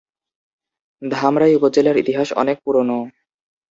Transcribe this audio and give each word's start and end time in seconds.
ধামরাই 1.01 1.53
উপজেলার 1.55 1.95
ইতিহাস 1.97 2.29
অনেক 2.33 2.57
পুরোনো। 2.65 2.97